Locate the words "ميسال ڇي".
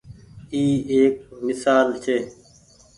1.45-2.17